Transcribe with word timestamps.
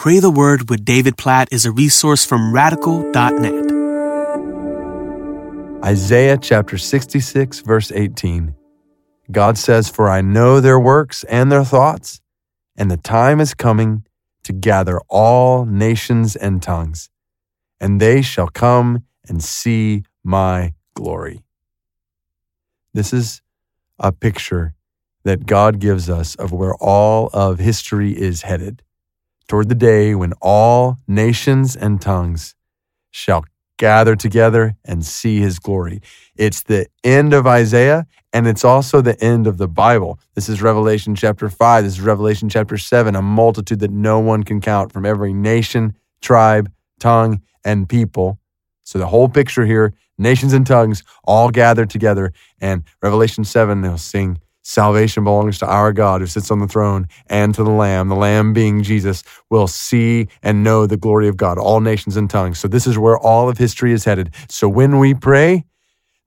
Pray 0.00 0.18
the 0.18 0.30
Word 0.30 0.70
with 0.70 0.82
David 0.82 1.18
Platt 1.18 1.52
is 1.52 1.66
a 1.66 1.70
resource 1.70 2.24
from 2.24 2.54
radical.net. 2.54 3.52
Isaiah 5.84 6.38
chapter 6.38 6.78
66, 6.78 7.60
verse 7.60 7.92
18. 7.92 8.54
God 9.30 9.58
says, 9.58 9.90
For 9.90 10.08
I 10.08 10.22
know 10.22 10.58
their 10.58 10.80
works 10.80 11.22
and 11.24 11.52
their 11.52 11.66
thoughts, 11.66 12.22
and 12.78 12.90
the 12.90 12.96
time 12.96 13.40
is 13.40 13.52
coming 13.52 14.06
to 14.44 14.54
gather 14.54 15.02
all 15.10 15.66
nations 15.66 16.34
and 16.34 16.62
tongues, 16.62 17.10
and 17.78 18.00
they 18.00 18.22
shall 18.22 18.48
come 18.48 19.04
and 19.28 19.44
see 19.44 20.04
my 20.24 20.72
glory. 20.94 21.44
This 22.94 23.12
is 23.12 23.42
a 23.98 24.12
picture 24.12 24.72
that 25.24 25.44
God 25.44 25.78
gives 25.78 26.08
us 26.08 26.36
of 26.36 26.52
where 26.52 26.74
all 26.76 27.28
of 27.34 27.58
history 27.58 28.18
is 28.18 28.40
headed 28.40 28.82
toward 29.50 29.68
the 29.68 29.74
day 29.74 30.14
when 30.14 30.32
all 30.40 30.96
nations 31.08 31.74
and 31.74 32.00
tongues 32.00 32.54
shall 33.10 33.44
gather 33.78 34.14
together 34.14 34.76
and 34.84 35.04
see 35.04 35.40
his 35.40 35.58
glory. 35.58 36.00
It's 36.36 36.62
the 36.62 36.86
end 37.02 37.34
of 37.34 37.48
Isaiah 37.48 38.06
and 38.32 38.46
it's 38.46 38.64
also 38.64 39.00
the 39.00 39.20
end 39.20 39.48
of 39.48 39.58
the 39.58 39.66
Bible. 39.66 40.20
This 40.36 40.48
is 40.48 40.62
Revelation 40.62 41.16
chapter 41.16 41.48
5. 41.48 41.82
This 41.82 41.94
is 41.94 42.00
Revelation 42.00 42.48
chapter 42.48 42.78
7, 42.78 43.16
a 43.16 43.22
multitude 43.22 43.80
that 43.80 43.90
no 43.90 44.20
one 44.20 44.44
can 44.44 44.60
count 44.60 44.92
from 44.92 45.04
every 45.04 45.32
nation, 45.32 45.96
tribe, 46.22 46.70
tongue, 47.00 47.42
and 47.64 47.88
people. 47.88 48.38
So 48.84 49.00
the 49.00 49.08
whole 49.08 49.28
picture 49.28 49.66
here, 49.66 49.94
nations 50.16 50.52
and 50.52 50.64
tongues 50.64 51.02
all 51.24 51.50
gathered 51.50 51.90
together. 51.90 52.32
And 52.60 52.84
Revelation 53.02 53.42
7, 53.42 53.80
they'll 53.80 53.98
sing 53.98 54.38
Salvation 54.70 55.24
belongs 55.24 55.58
to 55.58 55.66
our 55.66 55.92
God 55.92 56.20
who 56.20 56.28
sits 56.28 56.48
on 56.48 56.60
the 56.60 56.68
throne 56.68 57.08
and 57.26 57.52
to 57.56 57.64
the 57.64 57.72
Lamb. 57.72 58.08
The 58.08 58.14
Lamb 58.14 58.52
being 58.52 58.84
Jesus 58.84 59.24
will 59.50 59.66
see 59.66 60.28
and 60.44 60.62
know 60.62 60.86
the 60.86 60.96
glory 60.96 61.26
of 61.26 61.36
God, 61.36 61.58
all 61.58 61.80
nations 61.80 62.16
and 62.16 62.30
tongues. 62.30 62.60
So 62.60 62.68
this 62.68 62.86
is 62.86 62.96
where 62.96 63.18
all 63.18 63.48
of 63.48 63.58
history 63.58 63.90
is 63.90 64.04
headed. 64.04 64.32
So 64.48 64.68
when 64.68 65.00
we 65.00 65.12
pray, 65.12 65.64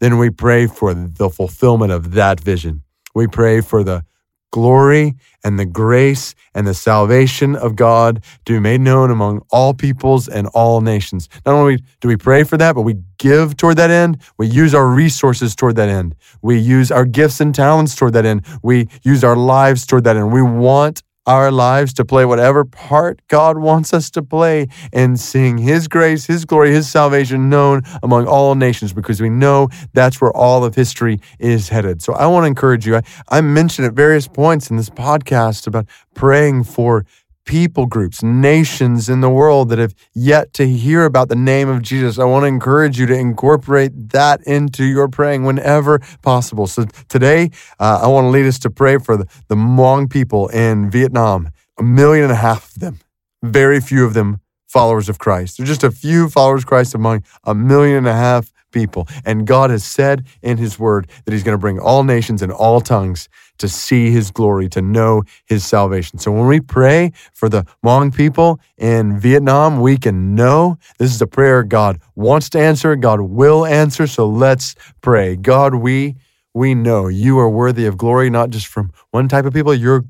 then 0.00 0.18
we 0.18 0.28
pray 0.28 0.66
for 0.66 0.92
the 0.92 1.30
fulfillment 1.30 1.92
of 1.92 2.14
that 2.14 2.40
vision. 2.40 2.82
We 3.14 3.28
pray 3.28 3.60
for 3.60 3.84
the 3.84 4.04
glory 4.52 5.16
and 5.42 5.58
the 5.58 5.66
grace 5.66 6.36
and 6.54 6.66
the 6.66 6.74
salvation 6.74 7.56
of 7.56 7.74
God 7.74 8.22
to 8.44 8.52
be 8.52 8.60
made 8.60 8.80
known 8.80 9.10
among 9.10 9.44
all 9.50 9.74
peoples 9.74 10.28
and 10.28 10.46
all 10.48 10.80
nations. 10.80 11.28
Not 11.44 11.54
only 11.54 11.82
do 12.00 12.06
we 12.06 12.16
pray 12.16 12.44
for 12.44 12.56
that, 12.58 12.74
but 12.74 12.82
we 12.82 12.96
give 13.18 13.56
toward 13.56 13.78
that 13.78 13.90
end. 13.90 14.22
We 14.38 14.46
use 14.46 14.74
our 14.74 14.86
resources 14.86 15.56
toward 15.56 15.76
that 15.76 15.88
end. 15.88 16.14
We 16.42 16.58
use 16.58 16.92
our 16.92 17.04
gifts 17.04 17.40
and 17.40 17.52
talents 17.54 17.96
toward 17.96 18.12
that 18.12 18.24
end. 18.24 18.46
We 18.62 18.88
use 19.02 19.24
our 19.24 19.36
lives 19.36 19.86
toward 19.86 20.04
that 20.04 20.16
end. 20.16 20.32
We 20.32 20.42
want 20.42 21.02
our 21.26 21.52
lives 21.52 21.92
to 21.94 22.04
play 22.04 22.24
whatever 22.24 22.64
part 22.64 23.20
God 23.28 23.58
wants 23.58 23.94
us 23.94 24.10
to 24.10 24.22
play 24.22 24.68
in 24.92 25.16
seeing 25.16 25.58
His 25.58 25.88
grace, 25.88 26.26
His 26.26 26.44
glory, 26.44 26.72
His 26.72 26.90
salvation 26.90 27.48
known 27.48 27.82
among 28.02 28.26
all 28.26 28.54
nations 28.54 28.92
because 28.92 29.20
we 29.20 29.28
know 29.28 29.68
that's 29.92 30.20
where 30.20 30.32
all 30.36 30.64
of 30.64 30.74
history 30.74 31.20
is 31.38 31.68
headed. 31.68 32.02
So 32.02 32.14
I 32.14 32.26
want 32.26 32.44
to 32.44 32.48
encourage 32.48 32.86
you. 32.86 32.96
I, 32.96 33.02
I 33.28 33.40
mentioned 33.40 33.86
at 33.86 33.94
various 33.94 34.26
points 34.26 34.70
in 34.70 34.76
this 34.76 34.90
podcast 34.90 35.66
about 35.66 35.86
praying 36.14 36.64
for 36.64 37.06
people 37.44 37.86
groups, 37.86 38.22
nations 38.22 39.08
in 39.08 39.20
the 39.20 39.30
world 39.30 39.68
that 39.70 39.78
have 39.78 39.94
yet 40.14 40.52
to 40.54 40.66
hear 40.68 41.04
about 41.04 41.28
the 41.28 41.36
name 41.36 41.68
of 41.68 41.82
Jesus. 41.82 42.18
I 42.18 42.24
want 42.24 42.44
to 42.44 42.46
encourage 42.46 42.98
you 42.98 43.06
to 43.06 43.14
incorporate 43.14 44.10
that 44.10 44.42
into 44.42 44.84
your 44.84 45.08
praying 45.08 45.44
whenever 45.44 46.00
possible. 46.22 46.66
So 46.66 46.84
today, 47.08 47.50
uh, 47.80 48.00
I 48.02 48.06
want 48.06 48.26
to 48.26 48.28
lead 48.28 48.46
us 48.46 48.58
to 48.60 48.70
pray 48.70 48.98
for 48.98 49.16
the, 49.16 49.26
the 49.48 49.56
Hmong 49.56 50.10
people 50.10 50.48
in 50.48 50.90
Vietnam, 50.90 51.50
a 51.78 51.82
million 51.82 52.24
and 52.24 52.32
a 52.32 52.36
half 52.36 52.74
of 52.74 52.80
them, 52.80 53.00
very 53.42 53.80
few 53.80 54.04
of 54.04 54.14
them 54.14 54.40
followers 54.68 55.08
of 55.08 55.18
Christ. 55.18 55.58
There's 55.58 55.68
just 55.68 55.84
a 55.84 55.90
few 55.90 56.28
followers 56.28 56.62
of 56.62 56.66
Christ 56.66 56.94
among 56.94 57.24
a 57.44 57.54
million 57.54 57.96
and 57.96 58.08
a 58.08 58.14
half 58.14 58.51
people. 58.72 59.06
And 59.24 59.46
God 59.46 59.70
has 59.70 59.84
said 59.84 60.26
in 60.42 60.58
his 60.58 60.78
word 60.78 61.08
that 61.24 61.32
he's 61.32 61.42
going 61.42 61.54
to 61.54 61.60
bring 61.60 61.78
all 61.78 62.04
nations 62.04 62.42
and 62.42 62.50
all 62.50 62.80
tongues 62.80 63.28
to 63.58 63.68
see 63.68 64.10
his 64.10 64.30
glory, 64.30 64.68
to 64.70 64.82
know 64.82 65.22
his 65.44 65.64
salvation. 65.64 66.18
So 66.18 66.32
when 66.32 66.46
we 66.46 66.60
pray 66.60 67.12
for 67.32 67.48
the 67.48 67.64
Hmong 67.84 68.14
people 68.14 68.58
in 68.76 69.18
Vietnam, 69.18 69.80
we 69.80 69.96
can 69.96 70.34
know 70.34 70.78
this 70.98 71.14
is 71.14 71.22
a 71.22 71.26
prayer 71.26 71.62
God 71.62 72.00
wants 72.16 72.50
to 72.50 72.58
answer, 72.58 72.96
God 72.96 73.20
will 73.20 73.64
answer. 73.64 74.06
So 74.06 74.26
let's 74.26 74.74
pray. 75.00 75.36
God, 75.36 75.76
we 75.76 76.16
we 76.54 76.74
know 76.74 77.08
you 77.08 77.38
are 77.38 77.48
worthy 77.48 77.86
of 77.86 77.96
glory 77.96 78.28
not 78.28 78.50
just 78.50 78.66
from 78.66 78.90
one 79.10 79.28
type 79.28 79.46
of 79.46 79.54
people, 79.54 79.72
you're 79.72 80.04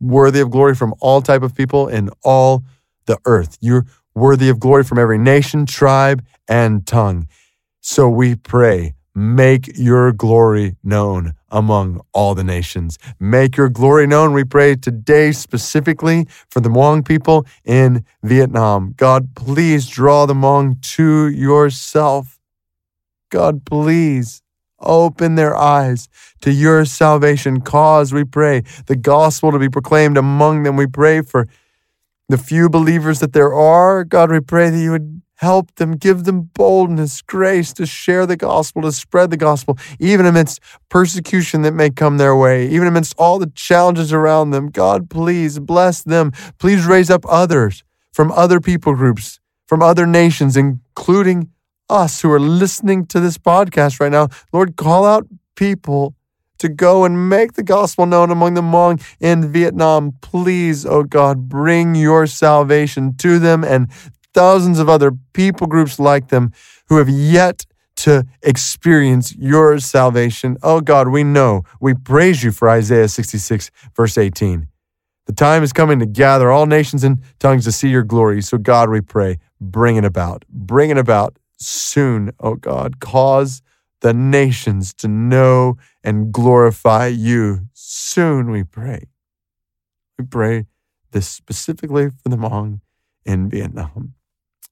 worthy 0.00 0.40
of 0.40 0.50
glory 0.50 0.74
from 0.74 0.94
all 1.00 1.22
type 1.22 1.42
of 1.42 1.54
people 1.54 1.88
in 1.88 2.10
all 2.22 2.64
the 3.06 3.18
earth. 3.26 3.56
You're 3.60 3.86
worthy 4.14 4.48
of 4.48 4.58
glory 4.58 4.84
from 4.84 4.98
every 4.98 5.18
nation, 5.18 5.66
tribe, 5.66 6.24
and 6.48 6.86
tongue. 6.86 7.28
So 7.86 8.08
we 8.08 8.34
pray, 8.34 8.94
make 9.14 9.76
your 9.76 10.10
glory 10.10 10.76
known 10.82 11.34
among 11.50 12.00
all 12.14 12.34
the 12.34 12.42
nations. 12.42 12.98
Make 13.20 13.58
your 13.58 13.68
glory 13.68 14.06
known, 14.06 14.32
we 14.32 14.42
pray 14.42 14.74
today 14.74 15.32
specifically 15.32 16.26
for 16.48 16.60
the 16.60 16.70
Hmong 16.70 17.06
people 17.06 17.44
in 17.62 18.06
Vietnam. 18.22 18.94
God, 18.96 19.34
please 19.34 19.86
draw 19.86 20.24
the 20.24 20.32
Hmong 20.32 20.80
to 20.96 21.28
yourself. 21.28 22.40
God, 23.30 23.66
please 23.66 24.40
open 24.80 25.34
their 25.34 25.54
eyes 25.54 26.08
to 26.40 26.50
your 26.50 26.86
salvation. 26.86 27.60
Cause, 27.60 28.14
we 28.14 28.24
pray, 28.24 28.62
the 28.86 28.96
gospel 28.96 29.52
to 29.52 29.58
be 29.58 29.68
proclaimed 29.68 30.16
among 30.16 30.62
them. 30.62 30.78
We 30.78 30.86
pray 30.86 31.20
for 31.20 31.46
the 32.30 32.38
few 32.38 32.70
believers 32.70 33.20
that 33.20 33.34
there 33.34 33.52
are. 33.52 34.04
God, 34.04 34.30
we 34.30 34.40
pray 34.40 34.70
that 34.70 34.78
you 34.78 34.92
would 34.92 35.20
Help 35.36 35.74
them, 35.74 35.96
give 35.96 36.24
them 36.24 36.50
boldness, 36.54 37.20
grace 37.20 37.72
to 37.74 37.86
share 37.86 38.24
the 38.24 38.36
gospel, 38.36 38.82
to 38.82 38.92
spread 38.92 39.30
the 39.30 39.36
gospel, 39.36 39.76
even 39.98 40.26
amidst 40.26 40.60
persecution 40.88 41.62
that 41.62 41.72
may 41.72 41.90
come 41.90 42.18
their 42.18 42.36
way, 42.36 42.68
even 42.68 42.86
amidst 42.86 43.14
all 43.18 43.38
the 43.38 43.50
challenges 43.54 44.12
around 44.12 44.50
them. 44.50 44.70
God, 44.70 45.10
please 45.10 45.58
bless 45.58 46.02
them. 46.02 46.30
Please 46.58 46.86
raise 46.86 47.10
up 47.10 47.24
others 47.28 47.82
from 48.12 48.30
other 48.32 48.60
people 48.60 48.94
groups, 48.94 49.40
from 49.66 49.82
other 49.82 50.06
nations, 50.06 50.56
including 50.56 51.50
us 51.90 52.22
who 52.22 52.30
are 52.30 52.40
listening 52.40 53.04
to 53.06 53.18
this 53.18 53.36
podcast 53.36 54.00
right 54.00 54.12
now. 54.12 54.28
Lord, 54.52 54.76
call 54.76 55.04
out 55.04 55.26
people 55.56 56.14
to 56.58 56.68
go 56.68 57.04
and 57.04 57.28
make 57.28 57.54
the 57.54 57.62
gospel 57.62 58.06
known 58.06 58.30
among 58.30 58.54
the 58.54 58.62
Hmong 58.62 59.02
in 59.20 59.52
Vietnam. 59.52 60.12
Please, 60.20 60.86
oh 60.86 61.02
God, 61.02 61.48
bring 61.48 61.94
your 61.94 62.26
salvation 62.26 63.16
to 63.18 63.38
them 63.38 63.64
and 63.64 63.88
thousands 64.34 64.78
of 64.78 64.88
other 64.88 65.12
people 65.32 65.66
groups 65.66 65.98
like 65.98 66.28
them 66.28 66.52
who 66.88 66.98
have 66.98 67.08
yet 67.08 67.64
to 67.96 68.26
experience 68.42 69.34
your 69.36 69.78
salvation. 69.78 70.56
Oh 70.62 70.80
God, 70.80 71.08
we 71.08 71.24
know. 71.24 71.62
We 71.80 71.94
praise 71.94 72.42
you 72.42 72.50
for 72.50 72.68
Isaiah 72.68 73.08
66, 73.08 73.70
verse 73.94 74.18
18. 74.18 74.68
The 75.26 75.32
time 75.32 75.62
is 75.62 75.72
coming 75.72 76.00
to 76.00 76.06
gather 76.06 76.50
all 76.50 76.66
nations 76.66 77.02
and 77.02 77.22
tongues 77.38 77.64
to 77.64 77.72
see 77.72 77.88
your 77.88 78.02
glory. 78.02 78.42
So, 78.42 78.58
God, 78.58 78.90
we 78.90 79.00
pray, 79.00 79.38
bring 79.60 79.96
it 79.96 80.04
about. 80.04 80.44
Bring 80.50 80.90
it 80.90 80.98
about 80.98 81.38
soon, 81.56 82.32
oh 82.40 82.56
God. 82.56 83.00
Cause 83.00 83.62
the 84.00 84.12
nations 84.12 84.92
to 84.94 85.08
know 85.08 85.78
and 86.02 86.30
glorify 86.30 87.06
you. 87.06 87.68
Soon, 87.72 88.50
we 88.50 88.64
pray. 88.64 89.06
We 90.18 90.26
pray 90.26 90.66
this 91.12 91.26
specifically 91.26 92.10
for 92.10 92.28
the 92.28 92.36
Hmong 92.36 92.80
in 93.24 93.48
Vietnam. 93.48 94.14